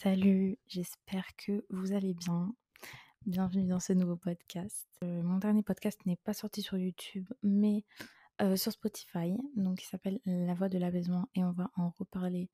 Salut, 0.00 0.58
j'espère 0.68 1.26
que 1.36 1.64
vous 1.70 1.92
allez 1.92 2.14
bien. 2.14 2.54
Bienvenue 3.26 3.66
dans 3.66 3.80
ce 3.80 3.92
nouveau 3.92 4.14
podcast. 4.14 4.86
Euh, 5.02 5.24
mon 5.24 5.38
dernier 5.38 5.64
podcast 5.64 5.98
n'est 6.06 6.20
pas 6.22 6.34
sorti 6.34 6.62
sur 6.62 6.78
YouTube, 6.78 7.26
mais 7.42 7.84
euh, 8.40 8.54
sur 8.54 8.70
Spotify, 8.70 9.36
donc 9.56 9.82
il 9.82 9.86
s'appelle 9.86 10.20
La 10.24 10.54
voix 10.54 10.68
de 10.68 10.78
l'apaisement 10.78 11.28
et 11.34 11.42
on 11.42 11.50
va 11.50 11.72
en 11.74 11.90
reparler 11.98 12.48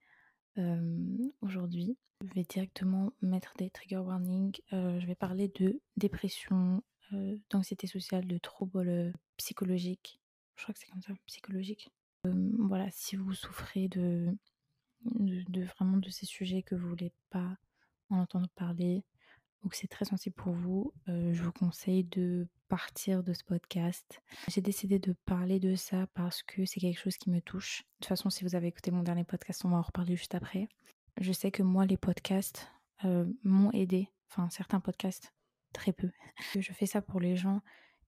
euh, 0.57 1.19
aujourd'hui. 1.43 1.99
Je 2.23 2.33
vais 2.33 2.45
directement 2.45 3.13
mettre 3.21 3.53
des 3.59 3.69
trigger 3.69 3.99
warnings. 3.99 4.59
je 4.73 5.07
vais 5.07 5.15
parler 5.15 5.49
de 5.49 5.83
dépression, 5.99 6.83
d'anxiété 7.51 7.87
sociale, 7.87 8.27
de 8.27 8.39
troubles 8.39 9.13
psychologiques. 9.37 10.19
Je 10.57 10.63
crois 10.63 10.73
que 10.73 10.81
c'est 10.81 10.91
comme 10.91 11.03
ça, 11.03 11.13
psychologique. 11.27 11.91
voilà, 12.25 12.91
si 12.91 13.17
vous 13.17 13.35
souffrez 13.35 13.89
de 13.89 14.35
de, 15.05 15.65
vraiment 15.65 15.97
de 15.99 16.09
ces 16.11 16.27
sujets 16.27 16.63
que 16.63 16.75
vous 16.75 16.89
voulez 16.89 17.13
pas 17.31 17.57
en 18.11 18.19
entendre 18.19 18.49
parler 18.55 19.05
ou 19.63 19.69
que 19.69 19.77
c'est 19.77 19.89
très 19.89 20.05
sensible 20.05 20.35
pour 20.35 20.53
vous, 20.53 20.93
euh, 21.09 21.33
je 21.33 21.43
vous 21.43 21.53
conseille 21.53 22.05
de 22.05 22.47
partir 22.69 23.23
de 23.23 23.33
ce 23.33 23.43
podcast. 23.45 24.21
J'ai 24.49 24.61
décidé 24.61 24.99
de 24.99 25.15
parler 25.25 25.59
de 25.59 25.75
ça 25.75 26.07
parce 26.15 26.43
que 26.43 26.67
c'est 26.67 26.81
quelque 26.81 27.01
chose 27.01 27.17
qui 27.17 27.31
me 27.31 27.41
touche. 27.41 27.83
De 27.83 27.87
toute 28.01 28.07
façon, 28.07 28.29
si 28.29 28.45
vous 28.45 28.55
avez 28.55 28.69
écouté 28.69 28.91
mon 28.91 29.03
dernier 29.03 29.25
podcast, 29.25 29.65
on 29.65 29.71
va 29.71 29.79
en 29.79 29.83
reparler 29.83 30.17
juste 30.17 30.35
après. 30.35 30.69
Je 31.19 31.33
sais 31.33 31.51
que 31.51 31.63
moi, 31.63 31.87
les 31.87 31.97
podcasts 31.97 32.71
euh, 33.05 33.25
m'ont 33.43 33.71
aidé, 33.73 34.11
enfin 34.31 34.51
certains 34.51 34.81
podcasts, 34.81 35.33
très 35.73 35.93
peu. 35.93 36.11
Je 36.59 36.73
fais 36.73 36.87
ça 36.87 37.01
pour 37.01 37.21
les 37.21 37.37
gens 37.37 37.63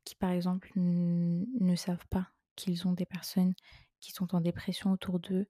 qui, 0.04 0.14
par 0.14 0.30
exemple, 0.30 0.70
ne 0.76 1.74
savent 1.74 2.06
pas 2.10 2.28
qu'ils 2.54 2.86
ont 2.86 2.92
des 2.92 3.06
personnes 3.06 3.54
qui 4.00 4.12
sont 4.12 4.34
en 4.34 4.40
dépression 4.40 4.92
autour 4.92 5.20
d'eux 5.20 5.48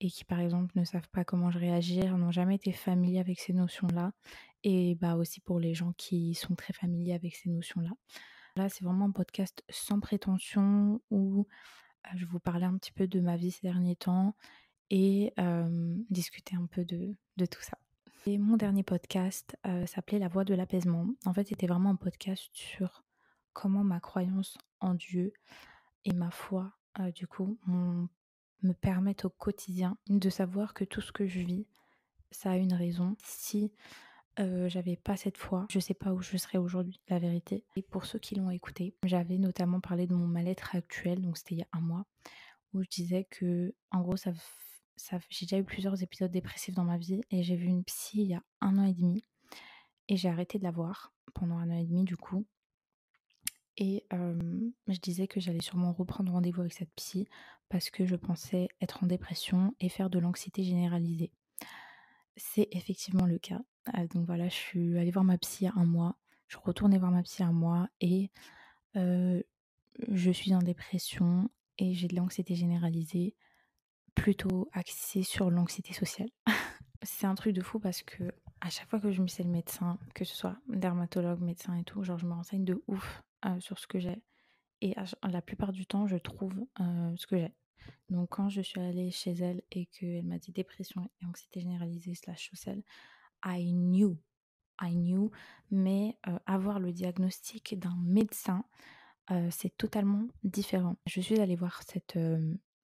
et 0.00 0.10
qui 0.10 0.24
par 0.24 0.40
exemple 0.40 0.78
ne 0.78 0.84
savent 0.84 1.08
pas 1.10 1.24
comment 1.24 1.48
réagir, 1.48 2.16
n'ont 2.18 2.30
jamais 2.30 2.56
été 2.56 2.72
familiers 2.72 3.20
avec 3.20 3.40
ces 3.40 3.52
notions-là, 3.52 4.12
et 4.64 4.94
bah 4.96 5.16
aussi 5.16 5.40
pour 5.40 5.60
les 5.60 5.74
gens 5.74 5.92
qui 5.96 6.34
sont 6.34 6.54
très 6.54 6.72
familiers 6.72 7.14
avec 7.14 7.34
ces 7.34 7.48
notions-là. 7.48 7.90
Là, 8.56 8.68
c'est 8.68 8.84
vraiment 8.84 9.04
un 9.06 9.10
podcast 9.10 9.62
sans 9.68 10.00
prétention 10.00 11.00
où 11.10 11.46
je 12.14 12.24
vais 12.24 12.30
vous 12.30 12.40
parler 12.40 12.64
un 12.64 12.76
petit 12.78 12.92
peu 12.92 13.06
de 13.06 13.20
ma 13.20 13.36
vie 13.36 13.50
ces 13.50 13.66
derniers 13.66 13.96
temps 13.96 14.34
et 14.88 15.34
discuter 16.08 16.56
un 16.56 16.66
peu 16.66 16.84
de, 16.84 17.14
de, 17.36 17.46
tout 17.46 17.60
ça. 17.60 17.76
Et 18.24 18.38
mon 18.38 18.56
dernier 18.56 18.82
podcast 18.82 19.56
s'appelait 19.86 20.18
La 20.18 20.28
voix 20.28 20.44
de 20.44 20.54
l'apaisement. 20.54 21.06
En 21.26 21.34
fait, 21.34 21.48
c'était 21.48 21.66
vraiment 21.66 21.90
un 21.90 21.96
podcast 21.96 22.48
sur 22.54 23.04
comment 23.52 23.84
ma 23.84 24.00
croyance 24.00 24.56
en 24.80 24.94
Dieu 24.94 25.32
et 26.04 26.12
ma 26.12 26.30
foi, 26.30 26.72
du 27.14 27.26
coup, 27.26 27.58
m'ont 27.66 28.08
me 28.62 28.72
permettent 28.72 29.24
au 29.24 29.30
quotidien 29.30 29.96
de 30.08 30.30
savoir 30.30 30.74
que 30.74 30.84
tout 30.84 31.00
ce 31.00 31.12
que 31.12 31.26
je 31.26 31.40
vis, 31.40 31.66
ça 32.30 32.50
a 32.50 32.56
une 32.56 32.74
raison. 32.74 33.16
Si 33.22 33.72
euh, 34.38 34.68
j'avais 34.68 34.96
pas 34.96 35.16
cette 35.16 35.38
foi, 35.38 35.66
je 35.70 35.78
sais 35.78 35.94
pas 35.94 36.12
où 36.12 36.20
je 36.20 36.36
serais 36.36 36.58
aujourd'hui, 36.58 37.00
la 37.08 37.18
vérité. 37.18 37.64
Et 37.76 37.82
pour 37.82 38.04
ceux 38.04 38.18
qui 38.18 38.34
l'ont 38.34 38.50
écouté, 38.50 38.94
j'avais 39.04 39.38
notamment 39.38 39.80
parlé 39.80 40.06
de 40.06 40.14
mon 40.14 40.26
mal-être 40.26 40.74
actuel, 40.74 41.22
donc 41.22 41.38
c'était 41.38 41.54
il 41.54 41.58
y 41.58 41.62
a 41.62 41.68
un 41.72 41.80
mois, 41.80 42.06
où 42.72 42.82
je 42.82 42.88
disais 42.88 43.24
que, 43.30 43.74
en 43.90 44.02
gros, 44.02 44.16
ça, 44.16 44.32
j'ai 45.30 45.46
déjà 45.46 45.58
eu 45.58 45.64
plusieurs 45.64 46.02
épisodes 46.02 46.30
dépressifs 46.30 46.74
dans 46.74 46.84
ma 46.84 46.98
vie 46.98 47.20
et 47.30 47.42
j'ai 47.42 47.56
vu 47.56 47.66
une 47.66 47.84
psy 47.84 48.22
il 48.22 48.28
y 48.28 48.34
a 48.34 48.42
un 48.60 48.78
an 48.78 48.84
et 48.84 48.94
demi 48.94 49.22
et 50.08 50.16
j'ai 50.16 50.28
arrêté 50.28 50.58
de 50.58 50.64
la 50.64 50.70
voir 50.70 51.12
pendant 51.34 51.58
un 51.58 51.70
an 51.70 51.78
et 51.78 51.84
demi 51.84 52.04
du 52.04 52.16
coup 52.16 52.46
et 53.76 54.04
je 54.10 55.00
disais 55.00 55.26
que 55.26 55.40
j'allais 55.40 55.60
sûrement 55.60 55.92
reprendre 55.92 56.32
rendez-vous 56.32 56.62
avec 56.62 56.72
cette 56.72 56.92
psy 56.96 57.28
parce 57.68 57.90
que 57.90 58.06
je 58.06 58.16
pensais 58.16 58.68
être 58.80 59.02
en 59.04 59.06
dépression 59.06 59.74
et 59.80 59.88
faire 59.88 60.10
de 60.10 60.18
l'anxiété 60.18 60.62
généralisée. 60.62 61.32
C'est 62.36 62.68
effectivement 62.72 63.26
le 63.26 63.38
cas. 63.38 63.60
Ah, 63.92 64.06
donc 64.06 64.26
voilà, 64.26 64.48
je 64.48 64.54
suis 64.54 64.98
allée 64.98 65.10
voir 65.10 65.24
ma 65.24 65.38
psy 65.38 65.68
un 65.74 65.84
mois. 65.84 66.16
Je 66.48 66.58
retournais 66.58 66.98
voir 66.98 67.10
ma 67.10 67.22
psy 67.22 67.42
un 67.42 67.52
mois 67.52 67.88
et 68.00 68.30
je 68.94 70.30
suis 70.30 70.54
en 70.54 70.60
dépression 70.60 71.50
et 71.78 71.94
j'ai 71.94 72.08
de 72.08 72.16
l'anxiété 72.16 72.54
généralisée, 72.54 73.34
plutôt 74.14 74.68
axée 74.72 75.22
sur 75.22 75.50
l'anxiété 75.50 75.92
sociale. 75.92 76.30
c'est 77.02 77.26
un 77.26 77.34
truc 77.34 77.54
de 77.54 77.62
fou 77.62 77.78
parce 77.78 78.02
que 78.02 78.24
à 78.60 78.70
chaque 78.70 78.88
fois 78.88 79.00
que 79.00 79.10
je 79.10 79.22
me 79.22 79.28
sais 79.28 79.42
le 79.42 79.50
médecin, 79.50 79.98
que 80.14 80.24
ce 80.24 80.34
soit 80.34 80.56
dermatologue, 80.68 81.40
médecin 81.40 81.74
et 81.76 81.84
tout, 81.84 82.02
genre 82.02 82.18
je 82.18 82.26
me 82.26 82.32
renseigne 82.32 82.64
de 82.64 82.82
ouf 82.86 83.22
euh, 83.44 83.60
sur 83.60 83.78
ce 83.78 83.86
que 83.86 83.98
j'ai. 83.98 84.22
Et 84.82 84.94
la 85.22 85.42
plupart 85.42 85.72
du 85.72 85.86
temps, 85.86 86.06
je 86.06 86.16
trouve 86.16 86.66
euh, 86.80 87.14
ce 87.16 87.26
que 87.26 87.38
j'ai. 87.38 87.54
Donc 88.10 88.30
quand 88.30 88.48
je 88.48 88.60
suis 88.60 88.80
allée 88.80 89.10
chez 89.10 89.32
elle 89.32 89.62
et 89.70 89.86
qu'elle 89.86 90.24
m'a 90.24 90.38
dit 90.38 90.52
dépression 90.52 91.10
et 91.20 91.26
anxiété 91.26 91.60
généralisée 91.60 92.14
slash 92.14 92.50
social, 92.50 92.82
I 93.44 93.72
knew, 93.72 94.18
I 94.80 94.94
knew, 94.94 95.30
mais 95.70 96.18
euh, 96.28 96.38
avoir 96.46 96.78
le 96.78 96.92
diagnostic 96.92 97.78
d'un 97.78 97.96
médecin, 98.02 98.64
c'est 99.50 99.76
totalement 99.76 100.28
différent. 100.44 100.96
Je 101.04 101.20
suis 101.20 101.40
allée 101.40 101.56
voir 101.56 101.82
cette, 101.82 102.16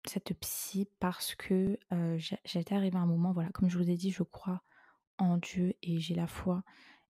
cette 0.04 0.36
psy 0.40 0.88
parce 0.98 1.36
que 1.36 1.78
j'étais 2.16 2.74
arrivée 2.74 2.98
à 2.98 3.02
un 3.02 3.06
moment, 3.06 3.30
voilà, 3.32 3.50
comme 3.50 3.70
je 3.70 3.78
vous 3.78 3.88
ai 3.88 3.94
dit, 3.94 4.10
je 4.10 4.24
crois 4.24 4.60
en 5.18 5.36
Dieu 5.36 5.74
et 5.84 6.00
j'ai 6.00 6.16
la 6.16 6.26
foi 6.26 6.64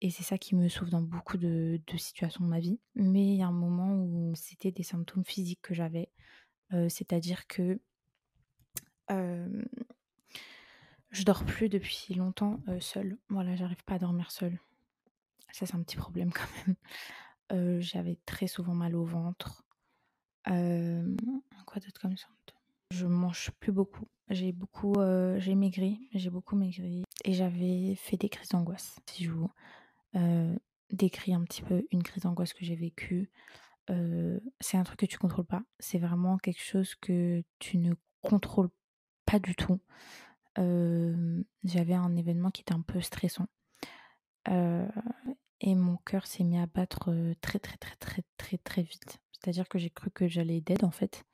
et 0.01 0.09
c'est 0.11 0.23
ça 0.23 0.37
qui 0.37 0.55
me 0.55 0.67
sauve 0.69 0.89
dans 0.89 1.01
beaucoup 1.01 1.37
de, 1.37 1.79
situations 1.97 2.43
de 2.43 2.49
ma 2.49 2.59
vie. 2.59 2.79
Mais 2.95 3.25
il 3.25 3.35
y 3.35 3.41
a 3.41 3.47
un 3.47 3.51
moment 3.51 3.95
où 3.95 4.33
c'était 4.35 4.71
des 4.71 4.83
symptômes 4.83 5.25
physiques 5.25 5.61
que 5.61 5.73
j'avais. 5.73 6.09
Euh, 6.73 6.89
c'est-à-dire 6.89 7.47
que 7.47 7.79
euh, 9.11 9.63
je 11.11 11.23
dors 11.23 11.43
plus 11.45 11.69
depuis 11.69 12.13
longtemps 12.13 12.59
euh, 12.67 12.79
seule. 12.79 13.17
Voilà, 13.29 13.55
j'arrive 13.55 13.83
pas 13.85 13.95
à 13.95 13.99
dormir 13.99 14.31
seule. 14.31 14.59
Ça, 15.51 15.65
c'est 15.65 15.75
un 15.75 15.81
petit 15.81 15.95
problème 15.95 16.31
quand 16.33 16.47
même. 16.67 16.75
Euh, 17.53 17.81
j'avais 17.81 18.19
très 18.25 18.47
souvent 18.47 18.75
mal 18.75 18.95
au 18.95 19.05
ventre. 19.05 19.63
quoi 20.45 21.79
d'autre 21.79 22.01
comme 22.01 22.17
ça 22.17 22.27
Je 22.91 23.07
mange 23.07 23.51
plus 23.59 23.71
beaucoup. 23.71 24.07
J'ai 24.29 24.51
beaucoup, 24.51 24.93
j'ai 25.37 25.55
maigri. 25.55 26.07
J'ai 26.13 26.29
beaucoup 26.29 26.55
maigri. 26.55 27.03
Et 27.23 27.33
j'avais 27.33 27.95
fait 27.95 28.17
des 28.17 28.29
crises 28.29 28.49
d'angoisse. 28.49 28.99
Si 29.07 29.23
je 29.23 29.31
vous 29.31 29.49
euh, 30.15 30.57
décrit 30.91 31.33
un 31.33 31.43
petit 31.43 31.61
peu 31.61 31.85
une 31.91 32.03
crise 32.03 32.23
d'angoisse 32.23 32.53
que 32.53 32.65
j'ai 32.65 32.75
vécue. 32.75 33.29
Euh, 33.89 34.39
c'est 34.59 34.77
un 34.77 34.83
truc 34.83 34.99
que 34.99 35.05
tu 35.05 35.17
contrôles 35.17 35.45
pas. 35.45 35.63
C'est 35.79 35.99
vraiment 35.99 36.37
quelque 36.37 36.61
chose 36.61 36.95
que 36.95 37.43
tu 37.59 37.77
ne 37.77 37.93
contrôles 38.21 38.69
pas 39.25 39.39
du 39.39 39.55
tout. 39.55 39.79
Euh, 40.59 41.43
j'avais 41.63 41.93
un 41.93 42.15
événement 42.15 42.51
qui 42.51 42.61
était 42.61 42.73
un 42.73 42.81
peu 42.81 43.01
stressant. 43.01 43.47
et 45.59 45.75
mon 45.75 45.97
cœur 46.05 46.25
s'est 46.25 46.43
mis 46.43 46.57
à 46.57 46.67
battre 46.67 47.11
très 47.41 47.59
très 47.59 47.77
très 47.77 47.95
très 47.97 48.23
très 48.37 48.57
très 48.57 48.83
vite. 48.83 49.19
C'est-à-dire 49.33 49.67
que 49.67 49.77
j'ai 49.77 49.89
cru 49.89 50.09
que 50.11 50.27
j'allais 50.27 50.61
dead 50.61 50.83
en 50.83 50.91
fait. 50.91 51.25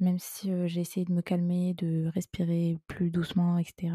Même 0.00 0.18
si 0.18 0.50
j'ai 0.66 0.80
essayé 0.80 1.04
de 1.06 1.12
me 1.12 1.22
calmer, 1.22 1.74
de 1.74 2.10
respirer 2.14 2.78
plus 2.88 3.10
doucement, 3.10 3.58
etc. 3.58 3.94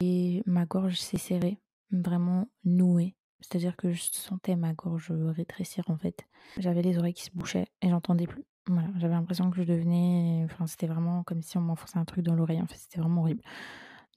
Et 0.00 0.42
ma 0.44 0.66
gorge 0.66 0.98
s'est 1.00 1.18
serrée, 1.18 1.58
vraiment 1.90 2.50
nouée. 2.64 3.16
C'est-à-dire 3.40 3.76
que 3.76 3.90
je 3.92 4.02
sentais 4.12 4.56
ma 4.56 4.72
gorge 4.72 5.12
rétrécir 5.12 5.84
en 5.88 5.96
fait. 5.96 6.26
J'avais 6.58 6.82
les 6.82 6.98
oreilles 6.98 7.14
qui 7.14 7.24
se 7.24 7.30
bouchaient 7.32 7.66
et 7.82 7.88
j'entendais 7.88 8.26
plus. 8.26 8.44
Voilà, 8.66 8.88
j'avais 8.98 9.14
l'impression 9.14 9.50
que 9.50 9.56
je 9.56 9.62
devenais. 9.62 10.42
Enfin, 10.44 10.66
c'était 10.66 10.86
vraiment 10.86 11.22
comme 11.22 11.42
si 11.42 11.56
on 11.56 11.62
m'enfonçait 11.62 11.98
un 11.98 12.04
truc 12.04 12.24
dans 12.24 12.34
l'oreille. 12.34 12.60
En 12.60 12.66
fait, 12.66 12.76
c'était 12.76 13.00
vraiment 13.00 13.22
horrible. 13.22 13.42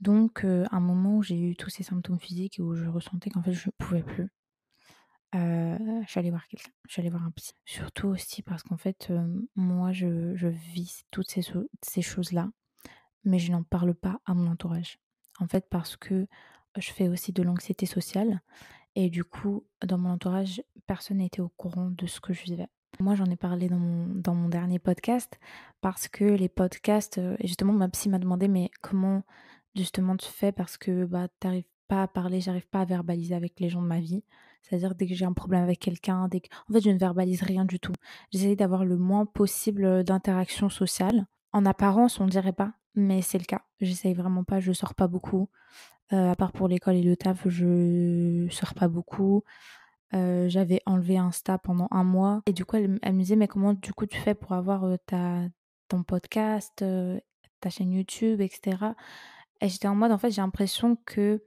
Donc, 0.01 0.43
euh, 0.43 0.65
à 0.71 0.77
un 0.77 0.79
moment 0.79 1.17
où 1.17 1.23
j'ai 1.23 1.39
eu 1.39 1.55
tous 1.55 1.69
ces 1.69 1.83
symptômes 1.83 2.19
physiques 2.19 2.59
et 2.59 2.61
où 2.61 2.75
je 2.75 2.85
ressentais 2.85 3.29
qu'en 3.29 3.41
fait 3.41 3.53
je 3.53 3.69
ne 3.69 3.71
pouvais 3.77 4.03
plus, 4.03 4.29
euh, 5.35 6.01
j'allais 6.07 6.29
voir 6.29 6.47
quelqu'un, 6.47 6.71
j'allais 6.87 7.09
voir 7.09 7.23
un 7.23 7.31
psy. 7.31 7.53
Surtout 7.65 8.07
aussi 8.07 8.43
parce 8.43 8.63
qu'en 8.63 8.77
fait, 8.77 9.07
euh, 9.09 9.25
moi, 9.55 9.91
je, 9.91 10.35
je, 10.35 10.47
vis 10.47 11.05
toutes 11.09 11.29
ces 11.29 12.01
choses-là, 12.01 12.49
mais 13.23 13.39
je 13.39 13.51
n'en 13.51 13.63
parle 13.63 13.95
pas 13.95 14.19
à 14.25 14.33
mon 14.33 14.51
entourage. 14.51 14.99
En 15.39 15.47
fait, 15.47 15.67
parce 15.69 15.95
que 15.95 16.27
je 16.77 16.91
fais 16.91 17.07
aussi 17.07 17.31
de 17.31 17.41
l'anxiété 17.43 17.85
sociale 17.85 18.41
et 18.95 19.09
du 19.09 19.23
coup, 19.23 19.65
dans 19.85 19.97
mon 19.97 20.11
entourage, 20.11 20.61
personne 20.85 21.17
n'était 21.17 21.41
au 21.41 21.49
courant 21.49 21.89
de 21.89 22.05
ce 22.05 22.19
que 22.19 22.33
je 22.33 22.43
vivais. 22.43 22.67
Moi, 22.99 23.15
j'en 23.15 23.25
ai 23.25 23.35
parlé 23.35 23.69
dans 23.69 23.79
mon, 23.79 24.49
dernier 24.49 24.77
podcast 24.77 25.39
parce 25.81 26.07
que 26.07 26.23
les 26.23 26.49
podcasts, 26.49 27.17
euh, 27.17 27.35
justement, 27.43 27.73
ma 27.73 27.89
psy 27.89 28.07
m'a 28.07 28.19
demandé, 28.19 28.47
mais 28.47 28.69
comment 28.81 29.23
justement 29.75 30.15
tu 30.15 30.29
fais 30.29 30.51
parce 30.51 30.77
que 30.77 31.05
bah, 31.05 31.27
t'arrives 31.39 31.65
pas 31.87 32.03
à 32.03 32.07
parler, 32.07 32.39
j'arrive 32.39 32.67
pas 32.67 32.81
à 32.81 32.85
verbaliser 32.85 33.33
avec 33.33 33.59
les 33.59 33.69
gens 33.69 33.81
de 33.81 33.87
ma 33.87 33.99
vie. 33.99 34.23
C'est-à-dire 34.61 34.93
dès 34.93 35.07
que 35.07 35.15
j'ai 35.15 35.25
un 35.25 35.33
problème 35.33 35.63
avec 35.63 35.79
quelqu'un, 35.79 36.27
dès 36.27 36.41
que... 36.41 36.47
en 36.69 36.73
fait, 36.73 36.81
je 36.81 36.91
ne 36.91 36.99
verbalise 36.99 37.41
rien 37.41 37.65
du 37.65 37.79
tout. 37.79 37.93
J'essaie 38.31 38.55
d'avoir 38.55 38.85
le 38.85 38.97
moins 38.97 39.25
possible 39.25 40.03
d'interaction 40.03 40.69
sociale. 40.69 41.25
En 41.51 41.65
apparence, 41.65 42.19
on 42.19 42.27
dirait 42.27 42.53
pas, 42.53 42.73
mais 42.95 43.21
c'est 43.21 43.39
le 43.39 43.45
cas. 43.45 43.63
J'essaye 43.81 44.13
vraiment 44.13 44.43
pas, 44.43 44.59
je 44.59 44.71
sors 44.71 44.93
pas 44.93 45.07
beaucoup. 45.07 45.49
Euh, 46.11 46.31
à 46.31 46.35
part 46.35 46.51
pour 46.51 46.67
l'école 46.67 46.95
et 46.95 47.03
le 47.03 47.15
taf, 47.15 47.47
je 47.47 48.47
sors 48.51 48.73
pas 48.73 48.87
beaucoup. 48.87 49.43
Euh, 50.13 50.47
j'avais 50.49 50.81
enlevé 50.85 51.17
Insta 51.17 51.57
pendant 51.57 51.87
un 51.91 52.03
mois. 52.03 52.41
Et 52.45 52.53
du 52.53 52.65
coup, 52.65 52.75
elle, 52.75 52.89
me 52.89 53.19
disait, 53.19 53.35
mais 53.35 53.47
comment 53.47 53.73
du 53.73 53.93
coup 53.93 54.05
tu 54.05 54.17
fais 54.17 54.35
pour 54.35 54.51
avoir 54.53 54.85
ta, 55.07 55.41
ton 55.87 56.03
podcast, 56.03 56.83
ta 57.61 57.69
chaîne 57.69 57.91
YouTube, 57.91 58.41
etc. 58.41 58.77
Et 59.61 59.69
j'étais 59.69 59.87
en 59.87 59.95
mode, 59.95 60.11
en 60.11 60.17
fait, 60.17 60.29
j'ai 60.29 60.41
l'impression 60.41 60.97
que 61.05 61.43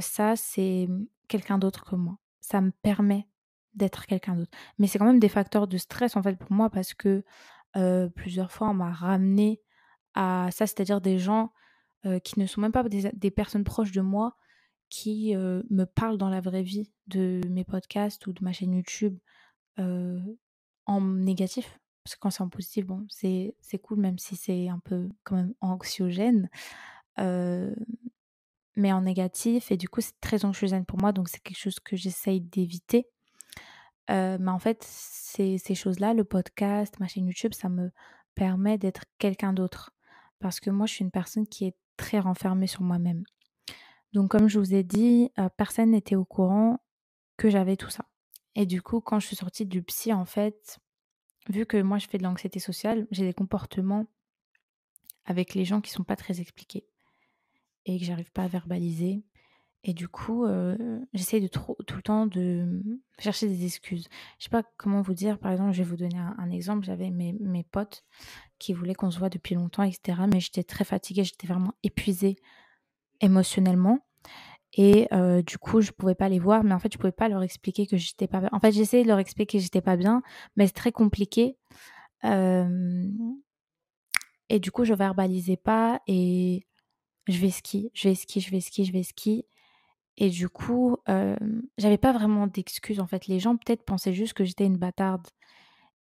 ça, 0.00 0.36
c'est 0.36 0.88
quelqu'un 1.28 1.58
d'autre 1.58 1.84
que 1.84 1.96
moi. 1.96 2.18
Ça 2.40 2.60
me 2.60 2.72
permet 2.82 3.28
d'être 3.72 4.04
quelqu'un 4.06 4.34
d'autre. 4.34 4.50
Mais 4.78 4.88
c'est 4.88 4.98
quand 4.98 5.06
même 5.06 5.20
des 5.20 5.28
facteurs 5.28 5.68
de 5.68 5.78
stress 5.78 6.16
en 6.16 6.22
fait 6.22 6.36
pour 6.36 6.52
moi 6.52 6.68
parce 6.68 6.92
que 6.92 7.24
plusieurs 8.14 8.52
fois 8.52 8.68
on 8.68 8.74
m'a 8.74 8.90
ramené 8.90 9.62
à 10.14 10.48
ça, 10.50 10.66
c'est-à-dire 10.66 11.00
des 11.00 11.18
gens 11.18 11.52
qui 12.24 12.38
ne 12.38 12.46
sont 12.46 12.60
même 12.60 12.72
pas 12.72 12.84
des, 12.88 13.30
personnes 13.30 13.64
proches 13.64 13.92
de 13.92 14.00
moi 14.00 14.36
qui 14.88 15.34
me 15.34 15.84
parlent 15.84 16.18
dans 16.18 16.30
la 16.30 16.40
vraie 16.40 16.62
vie 16.62 16.90
de 17.06 17.40
mes 17.48 17.64
podcasts 17.64 18.26
ou 18.26 18.32
de 18.32 18.42
ma 18.42 18.52
chaîne 18.52 18.74
YouTube 18.74 19.18
en 19.76 21.00
négatif. 21.00 21.78
Parce 22.04 22.14
que 22.16 22.20
quand 22.20 22.30
c'est 22.30 22.42
en 22.42 22.48
positif, 22.48 22.86
bon, 22.86 23.06
c'est 23.08 23.54
cool, 23.82 24.00
même 24.00 24.18
si 24.18 24.36
c'est 24.36 24.68
un 24.68 24.78
peu 24.78 25.08
quand 25.24 25.36
même 25.36 25.54
anxiogène. 25.60 26.48
mais 28.76 28.92
en 28.92 29.02
négatif, 29.02 29.70
et 29.70 29.76
du 29.76 29.88
coup, 29.88 30.00
c'est 30.00 30.18
très 30.20 30.44
anxiogène 30.44 30.86
pour 30.86 30.98
moi, 30.98 31.12
donc 31.12 31.28
c'est 31.28 31.40
quelque 31.42 31.58
chose 31.58 31.80
que 31.80 31.96
j'essaye 31.96 32.40
d'éviter. 32.40 33.06
mais 34.08 34.48
en 34.48 34.58
fait, 34.58 34.82
ces 34.84 35.74
choses-là, 35.74 36.14
le 36.14 36.24
podcast, 36.24 36.98
ma 36.98 37.06
chaîne 37.06 37.26
YouTube, 37.26 37.54
ça 37.54 37.68
me 37.68 37.90
permet 38.34 38.78
d'être 38.78 39.04
quelqu'un 39.18 39.52
d'autre. 39.52 39.92
Parce 40.38 40.60
que 40.60 40.70
moi, 40.70 40.86
je 40.86 40.94
suis 40.94 41.04
une 41.04 41.10
personne 41.10 41.46
qui 41.46 41.66
est 41.66 41.76
très 42.00 42.18
renfermée 42.18 42.66
sur 42.66 42.80
moi-même. 42.82 43.24
Donc, 44.14 44.30
comme 44.30 44.48
je 44.48 44.58
vous 44.58 44.74
ai 44.74 44.82
dit, 44.82 45.30
personne 45.56 45.90
n'était 45.90 46.16
au 46.16 46.24
courant 46.24 46.80
que 47.36 47.50
j'avais 47.50 47.76
tout 47.76 47.90
ça. 47.90 48.06
Et 48.56 48.66
du 48.66 48.82
coup, 48.82 49.00
quand 49.00 49.20
je 49.20 49.26
suis 49.26 49.36
sortie 49.36 49.66
du 49.66 49.82
psy, 49.82 50.12
en 50.12 50.24
fait, 50.24 50.80
vu 51.48 51.66
que 51.66 51.80
moi 51.80 51.98
je 51.98 52.08
fais 52.08 52.18
de 52.18 52.24
l'anxiété 52.24 52.58
sociale, 52.58 53.06
j'ai 53.10 53.24
des 53.24 53.34
comportements 53.34 54.06
avec 55.26 55.54
les 55.54 55.64
gens 55.64 55.80
qui 55.80 55.90
sont 55.90 56.02
pas 56.02 56.16
très 56.16 56.40
expliqués 56.40 56.86
et 57.84 57.98
que 57.98 58.04
j'arrive 58.04 58.32
pas 58.32 58.44
à 58.44 58.48
verbaliser. 58.48 59.22
Et 59.82 59.94
du 59.94 60.08
coup, 60.08 60.44
euh, 60.44 60.76
trop, 61.50 61.76
tout 61.86 61.96
le 61.96 62.02
temps 62.02 62.26
de 62.26 62.82
chercher 63.18 63.48
des 63.48 63.64
excuses. 63.64 64.08
Je 64.38 64.44
sais 64.44 64.50
pas 64.50 64.62
comment 64.76 65.00
vous 65.00 65.14
dire. 65.14 65.38
Par 65.38 65.52
exemple, 65.52 65.72
je 65.72 65.78
vais 65.82 65.88
vous 65.88 65.96
donner 65.96 66.18
un, 66.18 66.50
exemple. 66.50 66.84
J'avais 66.84 67.10
mes, 67.10 67.32
mes 67.40 67.64
potes 67.64 68.04
qui 68.58 68.74
voulaient 68.74 68.94
qu'on 68.94 69.10
se 69.10 69.18
voit 69.18 69.30
depuis 69.30 69.54
longtemps, 69.54 69.82
etc. 69.82 70.20
Mais 70.30 70.40
j'étais 70.40 70.64
très 70.64 70.84
fatiguée, 70.84 71.24
j'étais 71.24 71.46
vraiment 71.46 71.72
épuisée 71.82 72.36
émotionnellement. 73.20 74.00
Et 74.74 75.08
euh, 75.12 75.42
du 75.42 75.56
coup, 75.56 75.80
je 75.80 75.92
pouvais 75.92 76.14
pas 76.14 76.28
les 76.28 76.38
voir, 76.38 76.62
mais 76.62 76.74
en 76.74 76.78
fait, 76.78 76.92
je 76.92 76.98
pouvais 76.98 77.10
pas 77.10 77.28
leur 77.28 77.42
expliquer 77.42 77.86
que 77.86 77.96
j'étais 77.96 78.28
pas 78.28 78.40
bien. 78.40 78.50
En 78.52 78.60
fait, 78.60 78.72
j'essayais 78.72 79.02
de 79.02 79.08
leur 79.08 79.18
expliquer 79.18 79.58
que 79.58 79.62
j'étais 79.62 79.80
pas 79.80 79.96
bien, 79.96 80.22
mais 80.56 80.66
c'est 80.66 80.74
très 80.74 80.92
compliqué. 80.92 81.56
Et 84.50 84.58
du 84.58 84.72
coup, 84.72 84.84
je 84.84 84.92
verbalisais 84.92 85.56
pas 85.56 86.02
et 86.08 86.66
je 87.28 87.38
vais 87.38 87.50
ski, 87.50 87.90
je 87.94 88.08
vais 88.08 88.16
ski, 88.16 88.40
je 88.40 88.50
vais 88.50 88.60
ski, 88.60 88.84
je 88.84 88.92
vais 88.92 89.04
ski. 89.04 89.46
Et 90.20 90.28
du 90.28 90.48
coup, 90.50 90.98
euh, 91.08 91.34
j'avais 91.78 91.98
pas 91.98 92.12
vraiment 92.12 92.46
d'excuses 92.46 93.00
en 93.00 93.06
fait. 93.06 93.26
Les 93.26 93.40
gens 93.40 93.56
peut-être 93.56 93.84
pensaient 93.84 94.12
juste 94.12 94.34
que 94.34 94.44
j'étais 94.44 94.66
une 94.66 94.76
bâtarde. 94.76 95.26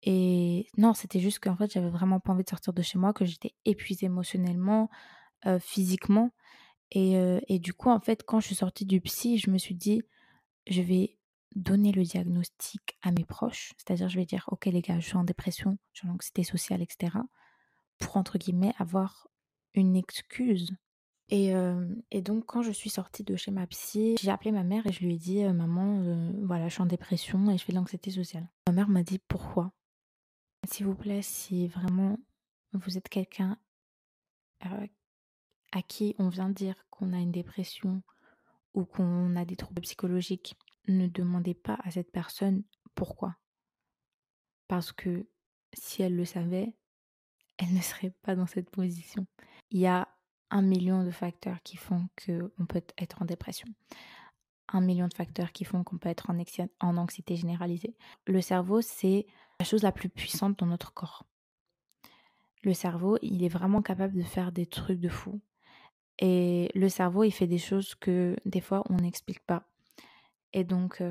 Et 0.03 0.67
non, 0.77 0.93
c'était 0.93 1.19
juste 1.19 1.39
qu'en 1.39 1.57
fait, 1.57 1.73
j'avais 1.73 1.89
vraiment 1.89 2.19
pas 2.19 2.31
envie 2.31 2.43
de 2.43 2.49
sortir 2.49 2.73
de 2.73 2.81
chez 2.83 2.99
moi, 2.99 3.11
que 3.13 3.25
j'étais 3.25 3.53
épuisée 3.65 4.05
émotionnellement, 4.05 4.89
physiquement. 5.59 6.31
Et, 6.91 7.59
du 7.59 7.73
coup, 7.73 7.89
en 7.89 7.99
fait, 7.99 8.23
quand 8.23 8.39
je 8.39 8.47
suis 8.47 8.55
sortie 8.55 8.85
du 8.85 9.01
psy, 9.01 9.37
je 9.39 9.49
me 9.49 9.57
suis 9.57 9.75
dit, 9.75 10.03
je 10.67 10.81
vais 10.81 11.17
donner 11.55 11.91
le 11.91 12.03
diagnostic 12.03 12.97
à 13.01 13.11
mes 13.11 13.25
proches. 13.25 13.71
C'est-à-dire, 13.77 14.09
je 14.09 14.19
vais 14.19 14.25
dire, 14.25 14.45
OK, 14.51 14.65
les 14.65 14.81
gars, 14.81 14.99
je 14.99 15.07
suis 15.07 15.17
en 15.17 15.23
dépression, 15.23 15.77
je 15.93 15.99
suis 15.99 16.07
en 16.07 16.11
anxiété 16.11 16.43
sociale, 16.43 16.81
etc. 16.81 17.17
Pour, 17.97 18.17
entre 18.17 18.37
guillemets, 18.37 18.73
avoir 18.77 19.27
une 19.73 19.95
excuse. 19.95 20.75
Et, 21.29 21.53
donc, 22.21 22.45
quand 22.45 22.61
je 22.61 22.71
suis 22.71 22.89
sortie 22.89 23.23
de 23.23 23.35
chez 23.35 23.51
ma 23.51 23.65
psy, 23.67 24.15
j'ai 24.21 24.29
appelé 24.29 24.51
ma 24.51 24.63
mère 24.63 24.85
et 24.85 24.91
je 24.91 25.03
lui 25.03 25.15
ai 25.15 25.17
dit, 25.17 25.43
maman, 25.43 26.31
voilà, 26.43 26.67
je 26.67 26.73
suis 26.73 26.81
en 26.81 26.85
dépression 26.85 27.49
et 27.49 27.57
je 27.57 27.63
fais 27.63 27.71
de 27.71 27.77
l'anxiété 27.77 28.11
sociale. 28.11 28.47
Ma 28.67 28.73
mère 28.73 28.89
m'a 28.89 29.03
dit, 29.03 29.19
pourquoi? 29.27 29.71
S'il 30.69 30.85
vous 30.85 30.95
plaît, 30.95 31.21
si 31.21 31.67
vraiment 31.67 32.17
vous 32.73 32.97
êtes 32.97 33.09
quelqu'un 33.09 33.57
à 34.61 35.81
qui 35.81 36.15
on 36.19 36.29
vient 36.29 36.49
dire 36.49 36.85
qu'on 36.89 37.13
a 37.13 37.17
une 37.19 37.31
dépression 37.31 38.01
ou 38.73 38.85
qu'on 38.85 39.35
a 39.35 39.43
des 39.43 39.55
troubles 39.55 39.81
psychologiques, 39.81 40.55
ne 40.87 41.07
demandez 41.07 41.53
pas 41.53 41.79
à 41.83 41.91
cette 41.91 42.11
personne 42.11 42.63
pourquoi. 42.95 43.35
Parce 44.67 44.91
que 44.91 45.27
si 45.73 46.01
elle 46.01 46.15
le 46.15 46.25
savait, 46.25 46.73
elle 47.57 47.73
ne 47.73 47.81
serait 47.81 48.13
pas 48.21 48.35
dans 48.35 48.47
cette 48.47 48.69
position. 48.69 49.25
Il 49.71 49.79
y 49.79 49.87
a 49.87 50.07
un 50.53 50.61
million 50.61 51.03
de 51.03 51.09
facteurs 51.09 51.61
qui 51.63 51.77
font 51.77 52.07
qu'on 52.25 52.65
peut 52.67 52.83
être 52.99 53.21
en 53.23 53.25
dépression. 53.25 53.67
Un 54.67 54.81
million 54.81 55.07
de 55.07 55.13
facteurs 55.13 55.51
qui 55.51 55.65
font 55.65 55.83
qu'on 55.83 55.97
peut 55.97 56.09
être 56.09 56.29
en, 56.29 56.97
anxiété 56.97 57.35
généralisée. 57.35 57.95
Le 58.27 58.39
cerveau, 58.39 58.81
c'est 58.81 59.25
la 59.59 59.65
chose 59.65 59.81
la 59.81 59.91
plus 59.91 60.09
puissante 60.09 60.59
dans 60.59 60.67
notre 60.67 60.93
corps. 60.93 61.25
Le 62.61 62.73
cerveau, 62.75 63.17
il 63.23 63.43
est 63.43 63.49
vraiment 63.49 63.81
capable 63.81 64.15
de 64.15 64.21
faire 64.21 64.51
des 64.51 64.67
trucs 64.67 64.99
de 64.99 65.09
fou. 65.09 65.41
Et 66.19 66.69
le 66.75 66.87
cerveau, 66.87 67.23
il 67.23 67.31
fait 67.31 67.47
des 67.47 67.57
choses 67.57 67.95
que 67.95 68.35
des 68.45 68.61
fois, 68.61 68.83
on 68.91 68.97
n'explique 68.97 69.43
pas. 69.43 69.67
Et 70.53 70.63
donc, 70.63 71.01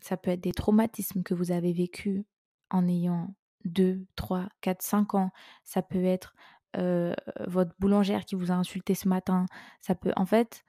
ça 0.00 0.16
peut 0.16 0.32
être 0.32 0.40
des 0.40 0.52
traumatismes 0.52 1.22
que 1.22 1.34
vous 1.34 1.52
avez 1.52 1.72
vécus 1.72 2.24
en 2.68 2.88
ayant 2.88 3.32
2, 3.64 4.04
3, 4.16 4.48
4, 4.60 4.82
5 4.82 5.14
ans. 5.14 5.30
Ça 5.62 5.82
peut 5.82 6.04
être 6.04 6.34
votre 6.74 7.72
boulangère 7.78 8.24
qui 8.24 8.34
vous 8.34 8.50
a 8.50 8.54
insulté 8.54 8.94
ce 8.94 9.08
matin. 9.08 9.46
Ça 9.80 9.94
peut, 9.94 10.12
en 10.16 10.26
fait, 10.26 10.64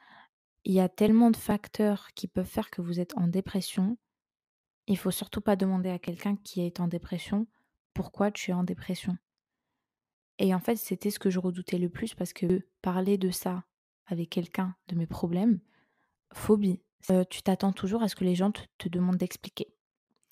il 0.65 0.73
y 0.73 0.79
a 0.79 0.89
tellement 0.89 1.31
de 1.31 1.37
facteurs 1.37 2.09
qui 2.15 2.27
peuvent 2.27 2.45
faire 2.45 2.69
que 2.69 2.81
vous 2.81 2.99
êtes 2.99 3.17
en 3.17 3.27
dépression. 3.27 3.97
Il 4.87 4.97
faut 4.97 5.11
surtout 5.11 5.41
pas 5.41 5.55
demander 5.55 5.89
à 5.89 5.99
quelqu'un 5.99 6.35
qui 6.35 6.61
est 6.61 6.79
en 6.79 6.87
dépression 6.87 7.47
pourquoi 7.93 8.31
tu 8.31 8.51
es 8.51 8.53
en 8.53 8.63
dépression. 8.63 9.17
Et 10.37 10.53
en 10.53 10.59
fait, 10.59 10.77
c'était 10.77 11.11
ce 11.11 11.19
que 11.19 11.29
je 11.29 11.39
redoutais 11.39 11.77
le 11.77 11.89
plus 11.89 12.15
parce 12.15 12.33
que 12.33 12.65
parler 12.81 13.17
de 13.17 13.29
ça 13.29 13.65
avec 14.07 14.29
quelqu'un 14.29 14.75
de 14.87 14.95
mes 14.95 15.05
problèmes, 15.05 15.59
phobie. 16.33 16.81
Euh, 17.11 17.23
tu 17.29 17.41
t'attends 17.41 17.73
toujours 17.73 18.01
à 18.01 18.07
ce 18.07 18.15
que 18.15 18.23
les 18.23 18.35
gens 18.35 18.51
te, 18.51 18.89
demandent 18.89 19.17
d'expliquer. 19.17 19.67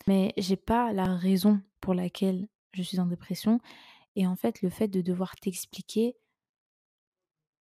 Mais 0.08 0.34
j'ai 0.38 0.56
pas 0.56 0.94
la 0.94 1.16
raison 1.16 1.62
pour 1.82 1.94
laquelle 1.94 2.48
je 2.72 2.82
suis 2.82 3.00
en 3.00 3.06
dépression. 3.06 3.60
Et 4.18 4.26
en 4.26 4.36
fait, 4.36 4.64
le 4.64 4.70
fait 4.70 4.88
de 4.88 5.02
devoir 5.02 5.36
t'expliquer, 5.36 6.18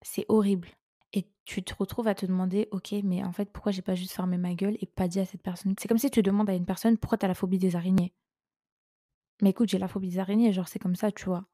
c'est 0.03 0.25
horrible. 0.29 0.69
Et 1.13 1.29
tu 1.45 1.65
te 1.65 1.75
retrouves 1.75 2.07
à 2.07 2.15
te 2.15 2.27
demander, 2.27 2.69
ok, 2.71 2.95
mais 3.03 3.25
en 3.25 3.33
fait, 3.33 3.51
pourquoi 3.53 3.73
j'ai 3.73 3.83
pas 3.83 3.97
juste 3.97 4.13
fermé 4.13 4.39
ma 4.39 4.55
gueule 4.55 4.77
et 4.81 4.87
pas 4.87 5.09
dit 5.09 5.19
à 5.19 5.25
cette 5.25 5.43
personne? 5.43 5.75
C'est 5.81 5.89
comme 5.89 5.99
si 5.99 6.13
tu 6.13 6.23
demandes 6.23 6.49
à 6.49 6.55
une 6.55 6.65
personne 6.65 6.97
pourquoi 6.97 7.19
tu 7.19 7.25
as 7.25 7.29
la 7.29 7.35
phobie 7.35 7.59
des 7.59 7.75
araignées? 7.75 8.15
Mais 9.43 9.51
écoute, 9.51 9.69
j'ai 9.69 9.79
la 9.79 9.89
phobie 9.89 10.11
des 10.11 10.21
araignées, 10.21 10.53
genre 10.53 10.69
c'est 10.69 10.79
comme 10.79 10.95
ça, 10.95 11.11
tu 11.11 11.25
vois. 11.25 11.45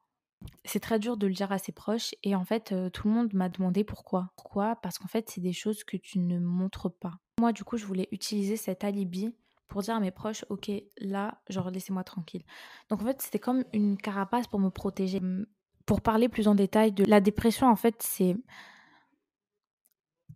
C'est 0.65 0.79
très 0.79 0.99
dur 0.99 1.17
de 1.17 1.25
le 1.25 1.33
dire 1.33 1.51
à 1.51 1.57
ses 1.57 1.71
proches 1.71 2.13
et 2.21 2.35
en 2.35 2.45
fait, 2.45 2.73
tout 2.93 3.07
le 3.07 3.13
monde 3.13 3.33
m'a 3.33 3.49
demandé 3.49 3.83
pourquoi. 3.83 4.31
Pourquoi? 4.35 4.75
Parce 4.83 4.99
qu'en 4.99 5.07
fait, 5.07 5.31
c'est 5.31 5.41
des 5.41 5.53
choses 5.53 5.83
que 5.83 5.97
tu 5.97 6.19
ne 6.19 6.39
montres 6.39 6.91
pas. 6.91 7.13
Moi, 7.39 7.53
du 7.53 7.63
coup, 7.63 7.77
je 7.77 7.87
voulais 7.87 8.07
utiliser 8.11 8.55
cet 8.55 8.83
alibi 8.83 9.33
pour 9.71 9.81
dire 9.81 9.95
à 9.95 10.01
mes 10.01 10.11
proches, 10.11 10.43
ok, 10.49 10.69
là, 10.99 11.39
genre, 11.47 11.71
laissez-moi 11.71 12.03
tranquille. 12.03 12.43
Donc, 12.89 13.01
en 13.01 13.05
fait, 13.05 13.21
c'était 13.21 13.39
comme 13.39 13.63
une 13.71 13.95
carapace 13.95 14.45
pour 14.45 14.59
me 14.59 14.69
protéger. 14.69 15.21
Mmh, 15.21 15.45
pour 15.85 16.01
parler 16.01 16.27
plus 16.27 16.49
en 16.49 16.55
détail 16.55 16.91
de 16.91 17.05
la 17.05 17.21
dépression, 17.21 17.67
en 17.67 17.77
fait, 17.77 17.95
c'est 18.03 18.35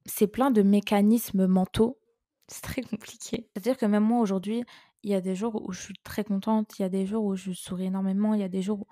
c'est 0.06 0.27
plein 0.27 0.51
de 0.51 0.62
mécanismes 0.62 1.48
mentaux. 1.48 2.00
C'est 2.48 2.62
très 2.62 2.84
compliqué. 2.84 3.50
C'est-à-dire 3.51 3.75
que 3.75 3.88
même 3.88 4.04
moi, 4.04 4.20
aujourd'hui, 4.22 4.63
il 5.01 5.10
y 5.10 5.15
a 5.15 5.22
des 5.22 5.34
jours 5.34 5.68
où 5.68 5.72
je 5.72 5.82
suis 5.82 5.96
très 6.04 6.24
contente, 6.24 6.77
il 6.77 6.84
y 6.84 6.86
a 6.86 6.89
des 6.89 7.08
jours 7.08 7.25
où 7.25 7.36
je 7.36 7.51
souris 7.54 7.86
énormément, 7.86 8.36
il 8.36 8.39
y 8.39 8.44
a 8.44 8.48
des 8.48 8.62
jours 8.62 8.86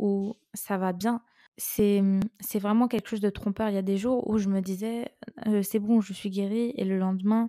où 0.00 0.34
ça 0.54 0.76
va 0.76 0.92
bien. 0.92 1.22
C'est, 1.56 2.02
c'est 2.40 2.58
vraiment 2.58 2.88
quelque 2.88 3.08
chose 3.08 3.20
de 3.20 3.30
trompeur. 3.30 3.68
Il 3.68 3.76
y 3.76 3.78
a 3.78 3.82
des 3.82 3.96
jours 3.96 4.28
où 4.28 4.38
je 4.38 4.48
me 4.48 4.60
disais, 4.60 5.14
c'est 5.62 5.78
bon, 5.78 6.00
je 6.00 6.12
suis 6.12 6.30
guérie, 6.30 6.72
et 6.74 6.84
le 6.84 6.98
lendemain, 6.98 7.48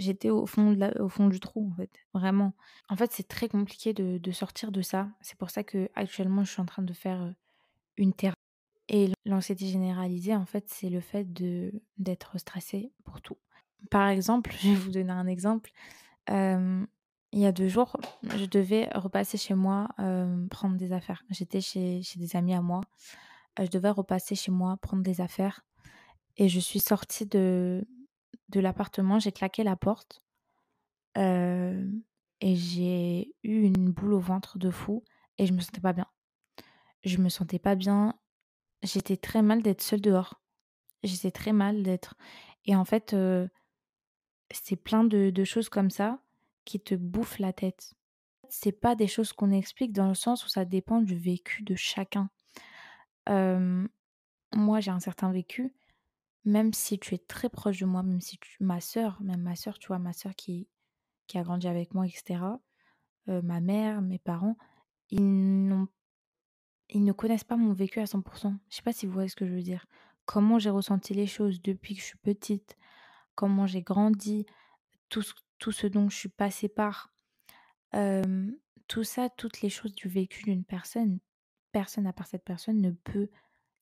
j'étais 0.00 0.30
au 0.30 0.46
fond, 0.46 0.72
du 0.72 1.40
trou, 1.40 1.70
en 1.72 1.76
fait, 1.76 1.90
vraiment. 2.14 2.54
En 2.88 2.96
fait, 2.96 3.12
c'est 3.12 3.28
très 3.28 3.48
compliqué 3.48 3.92
de, 3.92 4.30
sortir 4.32 4.72
de 4.72 4.82
ça. 4.82 5.08
C'est 5.20 5.38
pour 5.38 5.50
ça 5.50 5.62
que 5.62 5.88
actuellement, 5.94 6.44
je 6.44 6.52
suis 6.52 6.60
en 6.60 6.66
train 6.66 6.82
de 6.82 6.92
faire 6.92 7.32
une 7.96 8.12
thérapie. 8.12 8.36
Et 8.88 9.12
l'anxiété 9.24 9.66
généralisée, 9.66 10.34
en 10.34 10.46
fait, 10.46 10.64
c'est 10.68 10.90
le 10.90 11.00
fait 11.00 11.26
d'être 11.98 12.38
stressé 12.38 12.92
pour 13.04 13.20
tout. 13.20 13.38
Par 13.90 14.08
exemple, 14.08 14.50
je 14.60 14.70
vais 14.70 14.74
vous 14.74 14.90
donner 14.90 15.12
un 15.12 15.26
exemple 15.26 15.70
il 17.32 17.38
y 17.38 17.46
a 17.46 17.52
deux 17.52 17.68
jours, 17.68 17.96
je 18.36 18.44
devais 18.44 18.88
repasser 18.94 19.38
chez 19.38 19.54
moi 19.54 19.88
prendre 20.50 20.76
des 20.76 20.92
affaires. 20.92 21.24
J'étais 21.30 21.60
chez, 21.60 22.02
chez, 22.02 22.18
des 22.18 22.36
amis 22.36 22.54
à 22.54 22.62
moi. 22.62 22.80
je 23.58 23.68
devais 23.68 23.90
repasser 23.90 24.34
chez 24.34 24.50
moi 24.50 24.76
prendre 24.78 25.02
des 25.02 25.20
affaires. 25.20 25.64
Et 26.36 26.48
je 26.48 26.58
suis 26.58 26.80
sortie 26.80 27.26
de, 27.26 27.86
de 28.50 28.60
l'appartement, 28.60 29.18
j'ai 29.18 29.32
claqué 29.32 29.64
la 29.64 29.76
porte. 29.76 30.22
et 31.16 32.56
j'ai 32.56 33.34
eu 33.42 33.62
une 33.62 33.90
boule 33.90 34.14
au 34.14 34.20
ventre 34.20 34.58
de 34.58 34.70
fou. 34.70 35.04
Et 35.38 35.46
je 35.46 35.52
me 35.52 35.60
sentais 35.60 35.80
pas 35.80 35.92
bien. 35.92 36.06
Je 37.04 37.18
me 37.18 37.28
sentais 37.28 37.58
pas 37.58 37.74
bien. 37.74 38.14
J'étais 38.82 39.16
très 39.16 39.42
mal 39.42 39.62
d'être 39.62 39.82
seule 39.82 40.00
dehors. 40.00 40.40
J'étais 41.02 41.30
très 41.30 41.52
mal 41.52 41.82
d'être. 41.82 42.16
Et 42.66 42.76
en 42.76 42.84
fait, 42.84 43.14
c'est 44.50 44.76
plein 44.76 45.04
de, 45.04 45.44
choses 45.44 45.68
comme 45.68 45.90
ça 45.90 46.20
qui 46.64 46.80
te 46.80 46.94
bouffent 46.94 47.38
la 47.38 47.52
tête. 47.52 47.94
C'est 48.48 48.72
pas 48.72 48.94
des 48.94 49.06
choses 49.06 49.32
qu'on 49.32 49.50
explique 49.50 49.92
dans 49.92 50.08
le 50.08 50.14
sens 50.14 50.44
où 50.44 50.48
ça 50.48 50.64
dépend 50.64 51.00
du 51.00 51.16
vécu 51.16 51.62
de 51.62 51.74
chacun. 51.74 52.30
moi, 53.28 54.80
j'ai 54.80 54.90
un 54.90 55.00
certain 55.00 55.32
vécu, 55.32 55.72
même 56.44 56.72
si 56.72 56.98
tu 56.98 57.14
es 57.14 57.18
très 57.18 57.48
proche 57.48 57.80
de 57.80 57.86
moi, 57.86 58.02
même 58.02 58.20
si 58.20 58.38
tu, 58.38 58.56
ma 58.60 58.80
sœur, 58.80 59.20
même 59.22 59.42
ma 59.42 59.56
sœur, 59.56 59.78
tu 59.78 59.88
vois, 59.88 59.98
ma 59.98 60.12
sœur 60.12 60.34
qui, 60.34 60.68
qui 61.26 61.38
a 61.38 61.42
grandi 61.42 61.68
avec 61.68 61.94
moi, 61.94 62.06
etc., 62.06 62.40
ma 63.26 63.60
mère, 63.60 64.02
mes 64.02 64.18
parents, 64.18 64.56
ils 65.10 65.86
ils 66.92 67.04
ne 67.04 67.12
connaissent 67.12 67.44
pas 67.44 67.56
mon 67.56 67.72
vécu 67.72 68.00
à 68.00 68.04
100%. 68.04 68.56
Je 68.68 68.76
sais 68.76 68.82
pas 68.82 68.92
si 68.92 69.06
vous 69.06 69.12
voyez 69.12 69.28
ce 69.28 69.36
que 69.36 69.46
je 69.46 69.52
veux 69.52 69.62
dire. 69.62 69.86
Comment 70.24 70.58
j'ai 70.58 70.70
ressenti 70.70 71.14
les 71.14 71.26
choses 71.26 71.62
depuis 71.62 71.94
que 71.94 72.00
je 72.00 72.06
suis 72.06 72.18
petite, 72.18 72.76
comment 73.34 73.66
j'ai 73.66 73.82
grandi, 73.82 74.46
tout 75.08 75.22
ce, 75.22 75.32
tout 75.58 75.72
ce 75.72 75.86
dont 75.86 76.08
je 76.08 76.16
suis 76.16 76.28
passée 76.28 76.68
par. 76.68 77.12
tout 78.88 79.04
ça, 79.04 79.28
toutes 79.30 79.62
les 79.62 79.70
choses 79.70 79.94
du 79.94 80.08
vécu 80.08 80.42
d'une 80.44 80.64
personne, 80.64 81.18
personne 81.72 82.06
à 82.06 82.12
part 82.12 82.26
cette 82.26 82.44
personne 82.44 82.80
ne 82.80 82.90
peut 82.90 83.28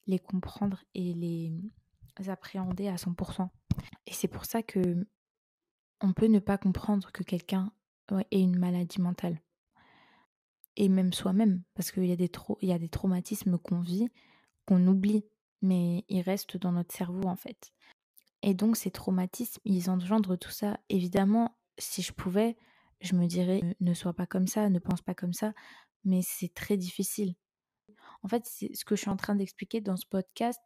les 0.06 0.18
comprendre 0.18 0.84
et 0.94 1.14
les 1.14 1.52
appréhender 2.26 2.88
à 2.88 2.96
100%. 2.96 3.48
Et 4.06 4.12
c'est 4.12 4.28
pour 4.28 4.44
ça 4.44 4.62
que 4.62 5.06
on 6.00 6.12
peut 6.12 6.26
ne 6.26 6.38
pas 6.38 6.58
comprendre 6.58 7.10
que 7.12 7.22
quelqu'un 7.22 7.72
ait 8.30 8.40
une 8.40 8.58
maladie 8.58 9.00
mentale 9.00 9.40
et 10.76 10.88
même 10.88 11.12
soi-même, 11.12 11.62
parce 11.74 11.90
qu'il 11.90 12.04
y, 12.04 12.08
y 12.08 12.72
a 12.72 12.78
des 12.78 12.88
traumatismes 12.88 13.58
qu'on 13.58 13.80
vit, 13.80 14.08
qu'on 14.64 14.86
oublie, 14.86 15.24
mais 15.60 16.04
ils 16.08 16.22
restent 16.22 16.56
dans 16.56 16.72
notre 16.72 16.94
cerveau 16.94 17.28
en 17.28 17.34
fait. 17.34 17.72
Et 18.42 18.54
donc 18.54 18.76
ces 18.76 18.92
traumatismes, 18.92 19.60
ils 19.64 19.90
engendrent 19.90 20.38
tout 20.38 20.52
ça. 20.52 20.78
Évidemment, 20.88 21.58
si 21.78 22.00
je 22.02 22.12
pouvais, 22.12 22.56
je 23.00 23.14
me 23.16 23.26
dirais 23.26 23.60
ne 23.80 23.92
sois 23.92 24.12
pas 24.14 24.26
comme 24.26 24.46
ça, 24.46 24.70
ne 24.70 24.78
pense 24.78 25.02
pas 25.02 25.14
comme 25.14 25.32
ça, 25.32 25.52
mais 26.04 26.20
c'est 26.22 26.54
très 26.54 26.76
difficile. 26.76 27.34
En 28.22 28.28
fait, 28.28 28.46
ce 28.46 28.84
que 28.84 28.94
je 28.94 29.00
suis 29.00 29.10
en 29.10 29.16
train 29.16 29.34
d'expliquer 29.34 29.80
dans 29.80 29.96
ce 29.96 30.06
podcast, 30.06 30.60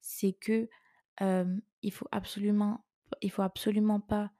c'est 0.00 0.32
que 0.32 0.68
il 1.20 1.92
faut 1.92 2.08
absolument, 2.12 2.84
il 3.22 3.30
faut 3.30 3.42
absolument 3.42 4.00
pas 4.00 4.30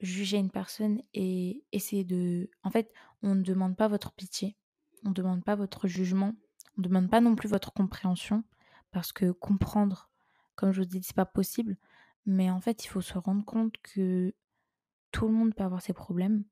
juger 0.00 0.38
une 0.38 0.50
personne 0.50 1.02
et 1.14 1.64
essayer 1.72 2.04
de. 2.04 2.50
En 2.62 2.70
fait, 2.70 2.92
on 3.22 3.34
ne 3.34 3.42
demande 3.42 3.76
pas 3.76 3.88
votre 3.88 4.12
pitié, 4.12 4.56
on 5.04 5.10
ne 5.10 5.14
demande 5.14 5.44
pas 5.44 5.54
votre 5.54 5.88
jugement, 5.88 6.34
on 6.76 6.82
ne 6.82 6.88
demande 6.88 7.10
pas 7.10 7.20
non 7.20 7.36
plus 7.36 7.48
votre 7.48 7.72
compréhension, 7.72 8.44
parce 8.90 9.12
que 9.12 9.30
comprendre, 9.30 10.10
comme 10.56 10.72
je 10.72 10.80
vous 10.80 10.88
dis, 10.88 11.02
c'est 11.02 11.16
pas 11.16 11.26
possible. 11.26 11.76
Mais 12.26 12.50
en 12.50 12.60
fait, 12.60 12.84
il 12.84 12.88
faut 12.88 13.02
se 13.02 13.18
rendre 13.18 13.44
compte 13.44 13.76
que 13.82 14.34
tout 15.12 15.26
le 15.26 15.32
monde 15.34 15.54
peut 15.54 15.64
avoir 15.64 15.82
ses 15.82 15.92
problèmes 15.92 16.44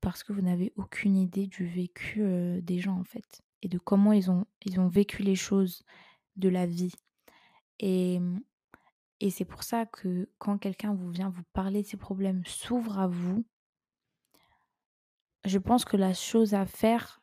parce 0.00 0.22
que 0.22 0.32
vous 0.32 0.42
n'avez 0.42 0.72
aucune 0.76 1.16
idée 1.16 1.46
du 1.46 1.66
vécu 1.66 2.22
des 2.62 2.78
gens 2.78 2.98
en 3.00 3.04
fait 3.04 3.42
et 3.62 3.68
de 3.68 3.78
comment 3.78 4.12
ils 4.12 4.30
ont, 4.30 4.46
ils 4.64 4.78
ont 4.78 4.88
vécu 4.88 5.22
les 5.22 5.34
choses 5.34 5.82
de 6.36 6.50
la 6.50 6.66
vie. 6.66 6.92
Et 7.80 8.20
et 9.24 9.30
c'est 9.30 9.46
pour 9.46 9.62
ça 9.62 9.86
que 9.86 10.28
quand 10.36 10.58
quelqu'un 10.58 10.92
vous 10.92 11.08
vient 11.08 11.30
vous 11.30 11.44
parler 11.54 11.80
de 11.80 11.86
ses 11.86 11.96
problèmes, 11.96 12.42
s'ouvre 12.44 12.98
à 12.98 13.06
vous, 13.06 13.42
je 15.46 15.58
pense 15.58 15.86
que 15.86 15.96
la 15.96 16.12
chose 16.12 16.52
à 16.52 16.66
faire, 16.66 17.22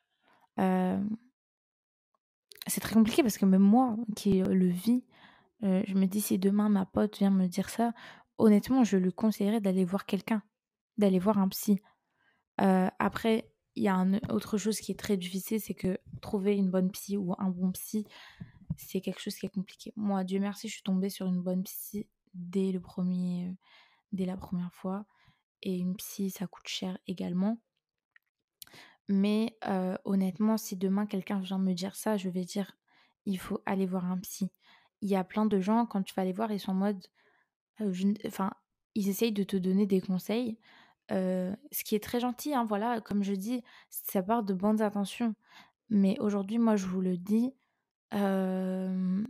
c'est 0.58 0.98
très 2.82 2.96
compliqué 2.96 3.22
parce 3.22 3.38
que 3.38 3.46
même 3.46 3.62
moi 3.62 3.98
qui 4.16 4.42
le 4.42 4.68
vis, 4.68 5.06
je 5.62 5.94
me 5.94 6.08
dis 6.08 6.22
si 6.22 6.40
demain 6.40 6.70
ma 6.70 6.88
pote 6.88 7.20
vient 7.20 7.30
me 7.30 7.46
dire 7.46 7.70
ça, 7.70 7.94
honnêtement, 8.40 8.84
je 8.84 8.98
lui 8.98 9.14
conseillerais 9.14 9.62
d'aller 9.62 9.86
voir 9.86 10.08
quelqu'un, 10.08 10.42
d'aller 10.98 11.20
voir 11.20 11.38
un 11.38 11.50
psy. 11.50 11.82
Après, 12.58 13.54
il 13.76 13.84
y 13.84 13.90
a 13.90 13.94
une 13.94 14.20
autre 14.32 14.58
chose 14.58 14.80
qui 14.80 14.92
est 14.92 15.00
très 15.00 15.18
difficile, 15.18 15.62
c'est 15.62 15.76
que 15.76 16.00
trouver 16.20 16.56
une 16.56 16.72
bonne 16.72 16.90
psy 16.90 17.16
ou 17.16 17.36
un 17.38 17.52
bon 17.52 17.72
psy, 17.74 18.08
c'est 18.78 19.02
quelque 19.02 19.20
chose 19.22 19.36
qui 19.36 19.46
est 19.46 19.54
compliqué. 19.54 19.94
Moi, 19.96 20.24
Dieu 20.24 20.40
merci, 20.40 20.68
je 20.68 20.74
suis 20.74 20.84
tombée 20.84 21.10
sur 21.10 21.28
une 21.28 21.42
bonne 21.42 21.64
psy 21.64 22.08
dès 22.34 22.72
le 22.72 22.80
premier, 22.80 23.48
euh, 23.48 23.54
dès 24.12 24.26
la 24.26 24.38
première 24.38 24.74
fois. 24.74 25.06
Et 25.64 25.78
une 25.78 25.96
psy, 25.96 26.30
ça 26.30 26.48
coûte 26.48 26.68
cher 26.68 26.98
également. 27.08 27.60
Mais 29.08 29.58
euh, 29.68 29.98
honnêtement, 30.06 30.58
si 30.58 30.78
demain 30.78 31.06
quelqu'un 31.06 31.40
vient 31.40 31.60
me 31.60 31.74
dire 31.74 31.96
ça, 31.96 32.18
je 32.18 32.30
vais 32.30 32.46
dire 32.46 32.78
il 33.26 33.38
faut 33.38 33.62
aller 33.66 33.86
voir 33.86 34.06
un 34.06 34.18
psy. 34.20 34.50
Il 35.02 35.10
y 35.10 35.16
a 35.16 35.24
plein 35.24 35.46
de 35.46 35.60
gens, 35.60 35.86
quand 35.86 36.02
tu 36.04 36.14
vas 36.16 36.26
les 36.26 36.34
voir, 36.34 36.52
ils 36.52 36.60
sont 36.60 36.72
en 36.72 36.76
mode. 36.76 37.06
Euh, 37.82 37.94
enfin, 38.26 38.52
ils 38.96 39.10
essayent 39.10 39.32
de 39.32 39.44
te 39.44 39.58
donner 39.58 39.86
des 39.86 40.02
conseils. 40.02 40.58
ce 41.10 41.84
qui 41.84 41.96
est 41.96 42.04
très 42.04 42.20
gentil, 42.20 42.54
hein, 42.54 42.64
voilà, 42.66 43.02
comme 43.02 43.24
je 43.24 43.34
dis, 43.34 43.64
ça 43.90 44.24
part 44.24 44.44
de 44.44 44.54
bonnes 44.54 44.82
intentions. 44.82 45.36
Mais 45.90 46.18
aujourd'hui, 46.20 46.58
moi, 46.58 46.78
je 46.78 46.86
vous 46.88 47.02
le 47.02 47.18
dis, 47.18 47.54
je 48.14 49.24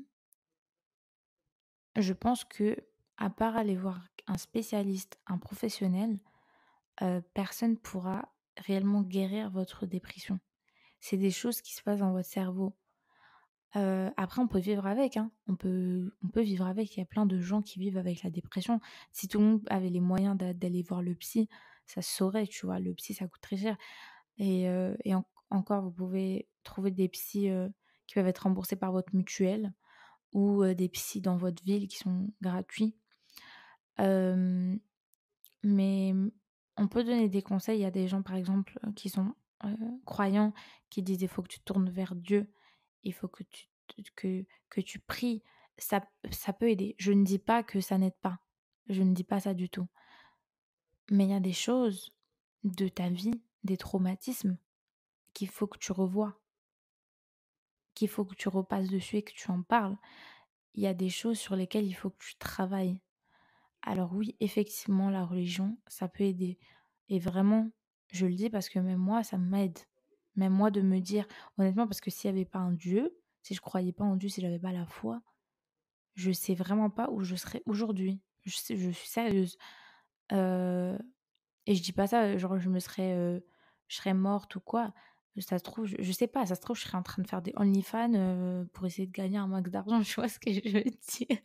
pense 2.14 2.44
que, 2.46 2.78
à 3.18 3.30
part 3.30 3.56
aller 3.56 3.76
voir 3.76 4.02
un 4.28 4.38
spécialiste, 4.38 5.20
un 5.28 5.38
professionnel, 5.38 6.20
personne 7.34 7.78
pourra 7.78 8.34
réellement 8.58 9.02
guérir 9.02 9.50
votre 9.50 9.86
dépression. 9.86 10.40
C'est 11.00 11.18
des 11.18 11.32
choses 11.32 11.62
qui 11.62 11.74
se 11.74 11.82
passent 11.82 12.00
dans 12.00 12.12
votre 12.12 12.30
cerveau. 12.30 12.76
après, 13.74 14.42
on 14.42 14.48
peut 14.48 14.60
vivre 14.60 14.86
avec. 14.86 15.18
Hein. 15.18 15.32
On, 15.48 15.56
peut, 15.56 16.16
on 16.24 16.28
peut 16.28 16.42
vivre 16.42 16.66
avec. 16.68 16.96
Il 16.96 17.00
y 17.00 17.04
a 17.04 17.06
plein 17.06 17.26
de 17.26 17.40
gens 17.40 17.62
qui 17.62 17.80
vivent 17.80 17.98
avec 17.98 18.24
la 18.24 18.30
dépression. 18.30 18.80
Si 19.12 19.28
tout 19.28 19.40
le 19.40 19.46
monde 19.46 19.62
avait 19.70 19.90
les 19.90 20.00
moyens 20.00 20.38
d'aller 20.38 20.84
voir 20.84 21.02
le 21.02 21.16
psy, 21.16 21.50
ça 21.86 22.02
se 22.02 22.12
saurait, 22.16 22.48
tu 22.48 22.66
vois. 22.66 22.80
Le 22.80 22.94
psy, 22.94 23.14
ça 23.14 23.28
coûte 23.28 23.42
très 23.42 23.58
cher. 23.58 23.78
Et, 24.38 24.66
et 25.06 25.14
encore, 25.50 25.84
vous 25.84 25.92
pouvez 25.92 26.48
trouver 26.64 26.92
des 26.92 27.10
psys 27.10 27.50
qui 28.12 28.16
peuvent 28.16 28.28
être 28.28 28.40
remboursés 28.40 28.76
par 28.76 28.92
votre 28.92 29.16
mutuelle 29.16 29.74
ou 30.34 30.66
des 30.66 30.90
psys 30.90 31.22
dans 31.22 31.38
votre 31.38 31.64
ville 31.64 31.88
qui 31.88 31.98
sont 31.98 32.28
gratuits. 32.42 32.94
mais 33.98 36.14
on 36.76 36.90
peut 36.90 37.06
donner 37.06 37.30
des 37.30 37.42
conseils. 37.42 37.86
A 37.86 37.92
des 37.92 38.10
gens, 38.10 38.22
par 38.22 38.36
exemple, 38.36 38.78
qui 38.98 39.08
sont 39.08 39.34
croyants, 40.06 40.54
qui 40.90 41.04
disent 41.04 41.22
il 41.22 41.30
faut 41.30 41.42
que 41.42 41.48
tu 41.48 41.62
tournes 41.62 41.90
vers 41.90 42.16
Dieu, 42.16 42.52
il 43.04 43.14
faut 43.14 43.30
que 43.30 43.44
tu, 43.44 43.70
que, 44.18 44.46
que 44.70 44.82
tu 44.82 45.00
pries. 45.00 45.42
Ça, 45.78 46.06
ça 46.32 46.52
peut 46.52 46.70
aider. 46.70 46.96
Je 46.98 47.14
ne 47.14 47.24
dis 47.24 47.40
pas 47.40 47.64
que 47.64 47.80
ça 47.80 47.98
n'aide 47.98 48.18
pas. 48.22 48.40
Je 48.90 49.04
ne 49.04 49.14
dis 49.14 49.24
pas 49.24 49.40
ça 49.40 49.54
du 49.54 49.70
tout. 49.70 49.88
Mais 51.12 51.24
il 51.24 51.30
y 51.30 51.34
a 51.34 51.40
des 51.40 51.54
choses 51.54 52.12
de 52.66 52.90
ta 52.90 53.10
vie, 53.10 53.42
des 53.64 53.78
traumatismes, 53.78 54.58
qu'il 55.34 55.48
faut 55.48 55.68
que 55.68 55.78
tu 55.78 55.94
revoies 55.94 56.41
qu'il 58.02 58.10
faut 58.10 58.26
que 58.26 58.34
tu 58.34 58.50
repasses 58.50 58.90
dessus 58.90 59.18
et 59.18 59.22
que 59.22 59.32
tu 59.32 59.52
en 59.52 59.62
parles. 59.62 59.96
Il 60.74 60.82
y 60.82 60.88
a 60.88 60.96
des 60.96 61.10
choses 61.10 61.38
sur 61.38 61.56
lesquelles 61.56 61.86
il 61.86 61.94
faut 61.94 62.10
que 62.10 62.18
tu 62.18 62.36
travailles. 62.38 63.00
Alors 63.84 64.12
oui, 64.16 64.36
effectivement, 64.40 65.12
la 65.12 65.24
religion, 65.24 65.78
ça 65.86 66.08
peut 66.08 66.24
aider. 66.24 66.58
Et 67.10 67.20
vraiment, 67.20 67.70
je 68.12 68.26
le 68.26 68.34
dis 68.34 68.50
parce 68.50 68.70
que 68.70 68.80
même 68.80 68.98
moi, 68.98 69.22
ça 69.22 69.38
m'aide. 69.38 69.78
Même 70.36 70.52
moi 70.52 70.72
de 70.72 70.82
me 70.82 71.00
dire, 71.00 71.28
honnêtement, 71.60 71.86
parce 71.86 72.02
que 72.02 72.10
s'il 72.10 72.32
n'y 72.32 72.40
avait 72.40 72.50
pas 72.50 72.58
un 72.58 72.72
Dieu, 72.72 73.16
si 73.44 73.54
je 73.54 73.62
croyais 73.62 73.94
pas 73.94 74.04
en 74.04 74.16
Dieu, 74.16 74.30
si 74.30 74.42
j'avais 74.42 74.58
pas 74.58 74.72
la 74.72 74.88
foi, 74.88 75.22
je 76.16 76.32
sais 76.32 76.56
vraiment 76.56 76.90
pas 76.90 77.08
où 77.12 77.22
je 77.22 77.36
serais 77.36 77.62
aujourd'hui. 77.68 78.20
Je, 78.46 78.50
suis 78.50 79.08
sérieuse. 79.08 79.60
Euh, 80.32 80.98
et 81.68 81.76
je 81.76 81.84
dis 81.84 81.94
pas 81.94 82.08
ça, 82.08 82.36
genre 82.40 82.58
je 82.58 82.70
me 82.70 82.80
serais, 82.80 83.14
euh, 83.14 83.40
je 83.90 83.98
serais 83.98 84.16
morte 84.16 84.56
ou 84.56 84.60
quoi. 84.60 84.92
Ça 85.40 85.58
se 85.58 85.64
trouve, 85.64 85.86
je, 85.86 86.12
sais 86.12 86.28
pas, 86.28 86.46
ça 86.46 86.56
se 86.56 86.62
trouve, 86.62 86.76
je 86.76 86.84
serais 86.84 86.98
en 86.98 87.04
train 87.04 87.22
de 87.22 87.28
faire 87.28 87.42
des 87.42 87.54
OnlyFans 87.56 88.14
euh, 88.16 88.66
pour 88.74 88.86
essayer 88.86 89.08
de 89.08 89.14
gagner 89.14 89.38
un 89.38 89.48
max 89.48 89.70
d'argent, 89.72 90.02
je 90.04 90.16
vois 90.16 90.28
ce 90.28 90.40
que 90.40 90.52
je 90.52 90.70
veux 90.70 90.84
dire? 90.84 91.40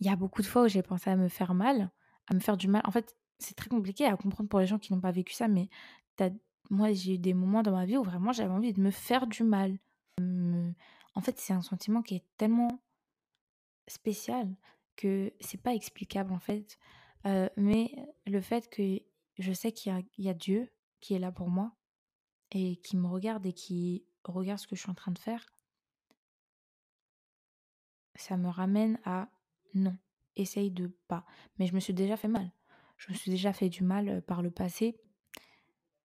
Il 0.00 0.06
y 0.06 0.08
a 0.08 0.16
beaucoup 0.16 0.42
de 0.42 0.46
fois 0.46 0.62
où 0.64 0.68
j'ai 0.68 0.82
pensé 0.82 1.10
à 1.10 1.16
me 1.16 1.28
faire 1.28 1.54
mal, 1.54 1.90
à 2.26 2.34
me 2.34 2.40
faire 2.40 2.56
du 2.56 2.68
mal. 2.68 2.82
En 2.84 2.90
fait, 2.90 3.16
c'est 3.38 3.54
très 3.54 3.68
compliqué 3.68 4.06
à 4.06 4.16
comprendre 4.16 4.48
pour 4.48 4.58
les 4.58 4.66
gens 4.66 4.78
qui 4.78 4.92
n'ont 4.92 5.00
pas 5.00 5.12
vécu 5.12 5.34
ça, 5.34 5.46
mais 5.46 5.68
moi, 6.70 6.92
j'ai 6.92 7.14
eu 7.14 7.18
des 7.18 7.34
moments 7.34 7.62
dans 7.62 7.72
ma 7.72 7.84
vie 7.84 7.96
où 7.96 8.02
vraiment 8.02 8.32
j'avais 8.32 8.52
envie 8.52 8.72
de 8.72 8.80
me 8.80 8.90
faire 8.90 9.26
du 9.26 9.44
mal. 9.44 9.78
en 10.18 11.20
fait, 11.20 11.38
c'est 11.38 11.52
un 11.52 11.62
sentiment 11.62 12.02
qui 12.02 12.16
est 12.16 12.24
tellement 12.36 12.80
spécial 13.86 14.56
que 14.96 15.32
c'est 15.40 15.60
pas 15.60 15.74
explicable 15.74 16.32
en 16.32 16.38
fait. 16.38 16.78
Mais 17.56 17.94
le 18.26 18.40
fait 18.40 18.68
que 18.68 19.00
je 19.38 19.52
sais 19.52 19.72
qu'il 19.72 20.04
y, 20.18 20.28
a 20.28 20.34
Dieu 20.34 20.70
qui 21.00 21.14
est 21.14 21.18
là 21.18 21.32
pour 21.32 21.48
moi 21.48 21.72
et 22.50 22.76
qui 22.76 22.96
me 22.96 23.06
regarde 23.06 23.44
et 23.46 23.52
qui 23.52 24.04
regarde 24.24 24.58
ce 24.58 24.66
que 24.66 24.76
je 24.76 24.82
suis 24.82 24.90
en 24.90 24.94
train 24.94 25.12
de 25.12 25.18
faire, 25.18 25.44
ça 28.14 28.36
me 28.36 28.48
ramène 28.48 28.98
à 29.04 29.28
non, 29.74 29.96
essaye 30.36 30.70
de 30.70 30.86
pas. 31.08 31.24
Mais 31.58 31.66
je 31.66 31.74
me 31.74 31.80
suis 31.80 31.94
déjà 31.94 32.16
fait 32.16 32.28
mal. 32.28 32.52
Je 32.96 33.10
me 33.10 33.16
suis 33.16 33.30
déjà 33.30 33.52
fait 33.52 33.68
du 33.68 33.82
mal 33.82 34.08
euh, 34.08 34.20
par 34.20 34.40
le 34.40 34.52
passé. 34.52 34.96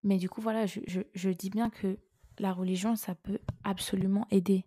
Mais 0.02 0.18
du 0.18 0.28
coup, 0.28 0.42
voilà, 0.42 0.66
je, 0.66 0.80
je 1.14 1.30
dis 1.30 1.52
bien 1.52 1.70
que 1.70 2.00
la 2.40 2.52
religion, 2.52 2.96
ça 2.96 3.14
peut 3.16 3.40
absolument 3.64 4.26
aider. 4.32 4.66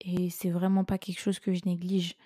Et 0.00 0.28
c'est 0.30 0.50
vraiment 0.50 0.84
pas 0.84 0.98
quelque 0.98 1.20
chose 1.20 1.38
que 1.38 1.52
je 1.54 1.62
néglige. 1.64 2.16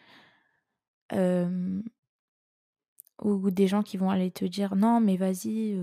Ou 3.22 3.50
des 3.50 3.66
gens 3.66 3.82
qui 3.82 3.96
vont 3.96 4.10
aller 4.10 4.30
te 4.30 4.44
dire 4.44 4.76
non 4.76 5.00
mais 5.00 5.16
vas-y 5.16 5.78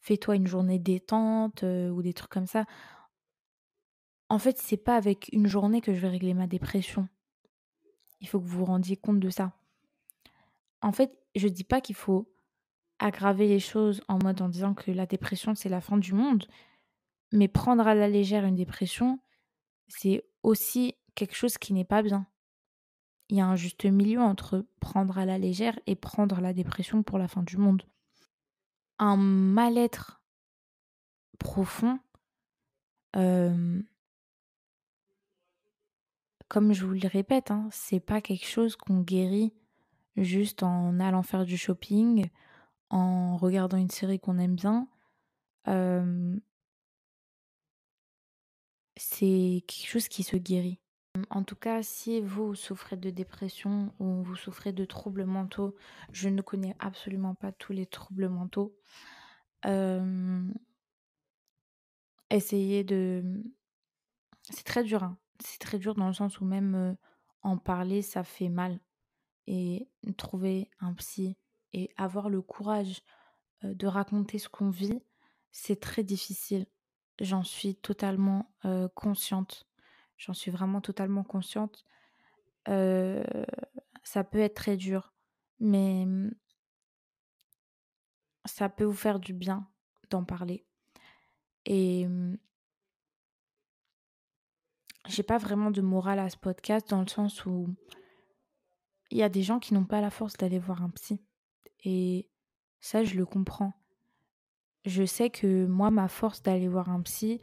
fais-toi 0.00 0.36
une 0.36 0.46
journée 0.46 0.78
détente 0.78 1.62
ou 1.62 2.02
des 2.02 2.12
trucs 2.14 2.30
comme 2.30 2.46
ça. 2.46 2.64
En 4.30 4.38
fait, 4.38 4.58
c'est 4.58 4.76
pas 4.76 4.96
avec 4.96 5.28
une 5.32 5.46
journée 5.46 5.80
que 5.80 5.94
je 5.94 6.00
vais 6.00 6.08
régler 6.08 6.34
ma 6.34 6.46
dépression. 6.46 7.08
Il 8.20 8.28
faut 8.28 8.38
que 8.38 8.44
vous 8.44 8.58
vous 8.58 8.64
rendiez 8.64 8.96
compte 8.96 9.20
de 9.20 9.30
ça. 9.30 9.52
En 10.82 10.92
fait, 10.92 11.18
je 11.34 11.48
dis 11.48 11.64
pas 11.64 11.80
qu'il 11.80 11.96
faut 11.96 12.30
aggraver 12.98 13.48
les 13.48 13.60
choses 13.60 14.02
en 14.08 14.18
mode 14.22 14.42
en 14.42 14.48
disant 14.48 14.74
que 14.74 14.90
la 14.90 15.06
dépression 15.06 15.54
c'est 15.54 15.68
la 15.68 15.80
fin 15.80 15.96
du 15.96 16.12
monde, 16.12 16.46
mais 17.32 17.48
prendre 17.48 17.86
à 17.86 17.94
la 17.94 18.08
légère 18.08 18.44
une 18.44 18.56
dépression, 18.56 19.20
c'est 19.86 20.24
aussi 20.42 20.94
quelque 21.14 21.34
chose 21.34 21.58
qui 21.58 21.72
n'est 21.72 21.84
pas 21.84 22.02
bien. 22.02 22.26
Il 23.28 23.36
y 23.36 23.40
a 23.40 23.46
un 23.46 23.56
juste 23.56 23.84
milieu 23.84 24.20
entre 24.20 24.64
prendre 24.80 25.18
à 25.18 25.26
la 25.26 25.38
légère 25.38 25.78
et 25.86 25.94
prendre 25.94 26.40
la 26.40 26.52
dépression 26.52 27.02
pour 27.02 27.18
la 27.18 27.28
fin 27.28 27.42
du 27.42 27.56
monde. 27.58 27.82
Un 28.98 29.16
mal-être 29.16 30.22
profond, 31.38 32.00
euh, 33.16 33.80
comme 36.48 36.72
je 36.72 36.84
vous 36.84 36.94
le 36.94 37.08
répète, 37.08 37.50
hein, 37.50 37.68
c'est 37.70 38.00
pas 38.00 38.20
quelque 38.20 38.46
chose 38.46 38.76
qu'on 38.76 39.00
guérit 39.00 39.52
juste 40.16 40.62
en 40.62 40.98
allant 41.00 41.22
faire 41.22 41.44
du 41.44 41.56
shopping, 41.56 42.28
en 42.90 43.36
regardant 43.36 43.76
une 43.76 43.90
série 43.90 44.18
qu'on 44.18 44.38
aime 44.38 44.56
bien. 44.56 44.88
Euh, 45.68 46.36
c'est 48.96 49.64
quelque 49.66 49.86
chose 49.86 50.08
qui 50.08 50.22
se 50.22 50.36
guérit. 50.36 50.80
En 51.30 51.42
tout 51.42 51.56
cas, 51.56 51.82
si 51.82 52.20
vous 52.20 52.54
souffrez 52.54 52.96
de 52.96 53.10
dépression 53.10 53.92
ou 53.98 54.22
vous 54.22 54.36
souffrez 54.36 54.72
de 54.72 54.84
troubles 54.84 55.24
mentaux, 55.24 55.74
je 56.12 56.28
ne 56.28 56.42
connais 56.42 56.76
absolument 56.78 57.34
pas 57.34 57.52
tous 57.52 57.72
les 57.72 57.86
troubles 57.86 58.28
mentaux. 58.28 58.76
Euh, 59.66 60.48
essayez 62.30 62.84
de... 62.84 63.42
C'est 64.50 64.64
très 64.64 64.84
dur, 64.84 65.02
hein. 65.02 65.18
c'est 65.44 65.58
très 65.58 65.78
dur 65.78 65.94
dans 65.94 66.06
le 66.06 66.14
sens 66.14 66.40
où 66.40 66.44
même 66.44 66.74
euh, 66.74 66.94
en 67.42 67.58
parler, 67.58 68.02
ça 68.02 68.24
fait 68.24 68.48
mal. 68.48 68.80
Et 69.46 69.88
trouver 70.18 70.70
un 70.80 70.92
psy 70.94 71.36
et 71.72 71.90
avoir 71.96 72.28
le 72.28 72.42
courage 72.42 73.02
euh, 73.64 73.74
de 73.74 73.86
raconter 73.86 74.38
ce 74.38 74.48
qu'on 74.48 74.70
vit, 74.70 75.02
c'est 75.50 75.80
très 75.80 76.02
difficile. 76.02 76.66
J'en 77.20 77.42
suis 77.42 77.74
totalement 77.74 78.52
consciente. 78.94 79.66
J'en 80.18 80.34
suis 80.34 80.50
vraiment 80.50 80.80
totalement 80.80 81.24
consciente. 81.24 81.84
ça 82.66 84.24
peut 84.24 84.40
être 84.40 84.54
très 84.54 84.76
dur, 84.76 85.14
mais 85.60 86.04
mmh, 86.06 86.34
ça 88.44 88.68
peut 88.68 88.84
vous 88.84 88.92
faire 88.92 89.20
du 89.20 89.32
bien 89.32 89.66
d'en 90.10 90.24
parler. 90.24 90.66
Et 91.64 92.06
mmh, 92.06 92.38
j'ai 95.06 95.22
pas 95.22 95.38
vraiment 95.38 95.70
de 95.70 95.80
morale 95.80 96.18
à 96.18 96.28
ce 96.28 96.36
podcast 96.36 96.88
dans 96.90 97.00
le 97.00 97.08
sens 97.08 97.46
où 97.46 97.74
il 99.10 99.18
y 99.18 99.22
a 99.22 99.28
des 99.28 99.42
gens 99.42 99.58
qui 99.58 99.74
n'ont 99.74 99.84
pas 99.84 100.00
la 100.00 100.10
force 100.10 100.34
d'aller 100.34 100.58
voir 100.58 100.82
un 100.82 100.90
psy. 100.90 101.22
Et 101.84 102.28
ça, 102.80 103.04
je 103.04 103.14
le 103.14 103.24
comprends. 103.24 103.72
Je 104.84 105.04
sais 105.04 105.30
que 105.30 105.66
moi, 105.66 105.90
ma 105.90 106.08
force 106.08 106.42
d'aller 106.42 106.68
voir 106.68 106.90
un 106.90 107.00
psy, 107.02 107.40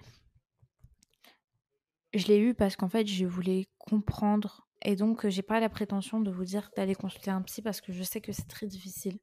je 2.15 2.27
l'ai 2.27 2.39
eu 2.39 2.53
parce 2.53 2.75
qu'en 2.75 2.89
fait, 2.89 3.05
je 3.07 3.25
voulais 3.25 3.67
comprendre. 3.77 4.67
Et 4.81 4.95
donc, 4.95 5.27
j'ai 5.27 5.41
pas 5.41 5.59
la 5.59 5.69
prétention 5.69 6.19
de 6.19 6.31
vous 6.31 6.45
dire 6.45 6.69
d'aller 6.75 6.95
consulter 6.95 7.31
un 7.31 7.41
psy 7.41 7.61
parce 7.61 7.81
que 7.81 7.91
je 7.91 8.03
sais 8.03 8.21
que 8.21 8.31
c'est 8.31 8.47
très 8.47 8.67
difficile 8.67 9.19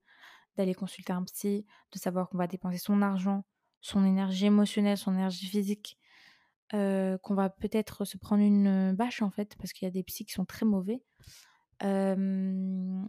d'aller 0.57 0.75
consulter 0.75 1.13
un 1.13 1.25
psy, 1.25 1.67
de 1.93 1.99
savoir 1.99 2.29
qu'on 2.29 2.39
va 2.39 2.47
dépenser 2.47 2.79
son 2.79 3.01
argent, 3.03 3.45
son 3.81 4.05
énergie 4.05 4.47
émotionnelle, 4.47 4.99
son 4.99 5.15
énergie 5.15 5.47
physique, 5.47 5.99
euh, 6.75 7.19
qu'on 7.19 7.35
va 7.35 7.51
peut-être 7.51 8.05
se 8.05 8.17
prendre 8.19 8.43
une 8.43 8.95
bâche 8.95 9.23
en 9.23 9.31
fait, 9.31 9.57
parce 9.57 9.73
qu'il 9.73 9.87
y 9.87 9.89
a 9.89 9.91
des 9.91 10.03
psys 10.03 10.25
qui 10.27 10.33
sont 10.33 10.45
très 10.45 10.67
mauvais. 10.67 11.03
Euh, 11.83 13.03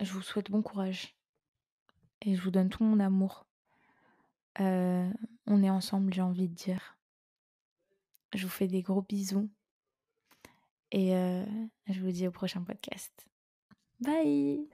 je 0.00 0.12
vous 0.12 0.22
souhaite 0.22 0.50
bon 0.50 0.62
courage 0.62 1.16
et 2.22 2.34
je 2.34 2.42
vous 2.42 2.50
donne 2.50 2.68
tout 2.70 2.84
mon 2.84 3.00
amour. 3.00 3.43
Euh, 4.60 5.10
on 5.46 5.62
est 5.62 5.70
ensemble, 5.70 6.12
j'ai 6.12 6.22
envie 6.22 6.48
de 6.48 6.54
dire. 6.54 6.96
Je 8.34 8.44
vous 8.44 8.52
fais 8.52 8.68
des 8.68 8.82
gros 8.82 9.02
bisous. 9.02 9.50
Et 10.90 11.14
euh, 11.16 11.44
je 11.88 12.00
vous 12.00 12.10
dis 12.10 12.26
au 12.26 12.30
prochain 12.30 12.62
podcast. 12.62 13.28
Bye 14.00 14.68